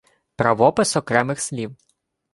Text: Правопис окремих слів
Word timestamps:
Правопис 0.35 0.95
окремих 0.95 1.39
слів 1.41 1.75